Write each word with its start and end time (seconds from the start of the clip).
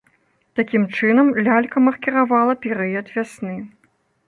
Такім 0.59 0.83
чынам, 0.99 1.29
лялька 1.49 1.77
маркіравала 1.89 2.57
перыяд 2.67 3.15
вясны. 3.19 3.55